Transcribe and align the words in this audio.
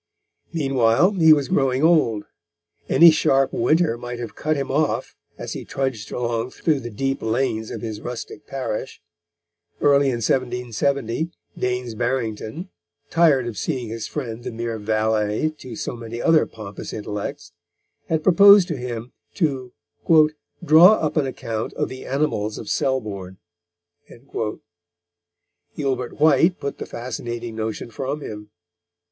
Meanwhile, 0.51 1.11
he 1.11 1.31
was 1.31 1.47
growing 1.49 1.83
old. 1.83 2.25
Any 2.89 3.11
sharp 3.11 3.53
winter 3.53 3.99
might 3.99 4.17
have 4.17 4.33
cut 4.33 4.55
him 4.57 4.71
off, 4.71 5.15
as 5.37 5.53
he 5.53 5.63
trudged 5.63 6.11
along 6.11 6.49
through 6.49 6.79
the 6.79 6.89
deep 6.89 7.21
lanes 7.21 7.69
of 7.69 7.81
his 7.83 8.01
rustic 8.01 8.47
parish. 8.47 8.99
Early 9.79 10.07
in 10.07 10.13
1770 10.15 11.29
Daines 11.55 11.93
Barrington, 11.95 12.69
tired 13.11 13.45
of 13.45 13.59
seeing 13.59 13.89
his 13.89 14.07
friend 14.07 14.43
the 14.43 14.49
mere 14.49 14.79
valet 14.79 15.49
to 15.59 15.75
so 15.75 15.95
many 15.95 16.19
other 16.19 16.47
pompous 16.47 16.93
intellects, 16.93 17.51
had 18.09 18.23
proposed 18.23 18.67
to 18.69 18.77
him 18.77 19.11
to 19.35 19.71
"draw 20.65 20.93
up 20.93 21.15
an 21.15 21.27
account 21.27 21.73
of 21.73 21.89
the 21.89 22.07
animals 22.07 22.57
of 22.57 22.69
Selborne." 22.69 23.37
Gilbert 25.75 26.19
White 26.19 26.59
put 26.59 26.79
the 26.79 26.87
fascinating 26.87 27.55
notion 27.55 27.91
from 27.91 28.21
him. 28.21 28.49